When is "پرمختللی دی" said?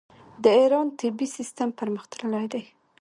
1.79-2.63